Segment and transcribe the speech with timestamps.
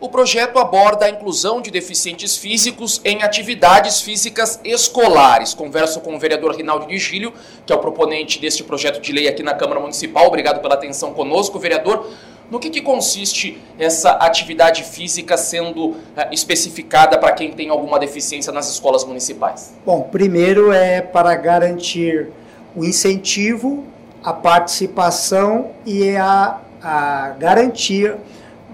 [0.00, 5.54] O projeto aborda a inclusão de deficientes físicos em atividades físicas escolares.
[5.54, 7.32] Converso com o vereador Rinaldo de Gílio,
[7.66, 10.28] que é o proponente deste projeto de lei aqui na Câmara Municipal.
[10.28, 12.12] Obrigado pela atenção conosco, vereador.
[12.48, 15.96] No que, que consiste essa atividade física sendo uh,
[16.30, 19.74] especificada para quem tem alguma deficiência nas escolas municipais?
[19.84, 22.28] Bom, primeiro é para garantir
[22.76, 23.84] o incentivo,
[24.22, 28.16] a participação e a, a garantia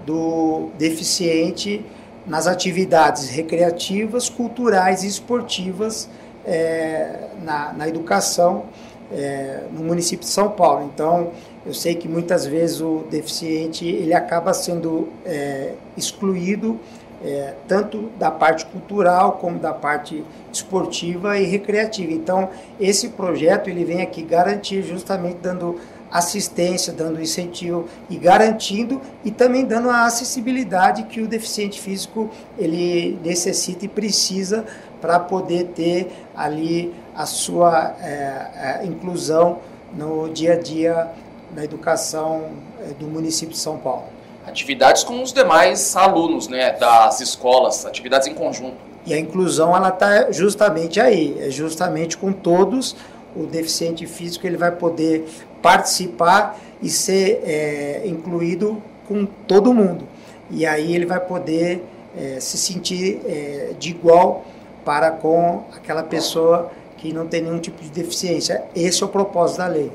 [0.05, 1.83] do deficiente
[2.25, 6.09] nas atividades recreativas, culturais e esportivas
[6.45, 8.65] é, na, na, educação
[9.11, 10.89] é, no município de São Paulo.
[10.93, 11.31] Então,
[11.65, 16.79] eu sei que muitas vezes o deficiente ele acaba sendo é, excluído
[17.23, 22.11] é, tanto da parte cultural como da parte esportiva e recreativa.
[22.11, 25.79] Então, esse projeto ele vem aqui garantir justamente dando
[26.11, 33.19] assistência, dando incentivo e garantindo e também dando a acessibilidade que o deficiente físico ele
[33.23, 34.65] necessita e precisa
[35.01, 39.59] para poder ter ali a sua é, a inclusão
[39.93, 41.11] no dia a dia
[41.53, 42.49] na educação
[42.81, 44.05] é, do município de São Paulo.
[44.47, 48.77] Atividades com os demais alunos né, das escolas, atividades em conjunto.
[49.05, 52.95] E a inclusão ela está justamente aí, é justamente com todos
[53.35, 55.27] o deficiente físico ele vai poder
[55.61, 60.07] participar e ser é, incluído com todo mundo.
[60.49, 61.83] E aí ele vai poder
[62.17, 64.45] é, se sentir é, de igual
[64.85, 68.63] para com aquela pessoa que não tem nenhum tipo de deficiência.
[68.75, 69.91] Esse é o propósito da lei.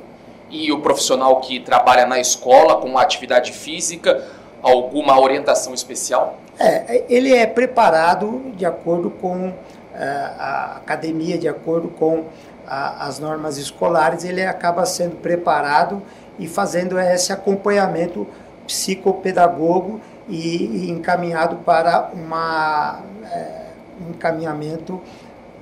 [0.51, 4.27] E o profissional que trabalha na escola com atividade física,
[4.63, 6.39] alguma orientação especial?
[6.59, 9.53] É, ele é preparado de acordo com
[9.95, 12.25] é, a academia, de acordo com
[12.67, 16.03] a, as normas escolares, ele acaba sendo preparado
[16.39, 18.27] e fazendo esse acompanhamento
[18.67, 23.67] psicopedagogo e, e encaminhado para uma, é,
[24.01, 25.01] um encaminhamento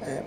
[0.07, 0.19] é,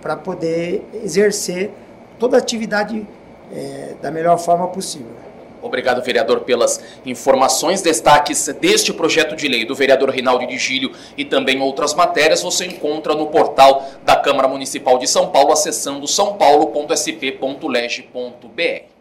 [0.00, 1.70] para poder exercer
[2.18, 3.06] toda a atividade
[3.52, 5.22] é, da melhor forma possível.
[5.62, 11.24] Obrigado, vereador, pelas informações, destaques deste projeto de lei do vereador Rinaldo de Gílio e
[11.24, 18.91] também outras matérias você encontra no portal da Câmara Municipal de São Paulo, acessando sãopaulo.sp.leg.br.